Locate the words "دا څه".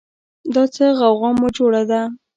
0.53-0.85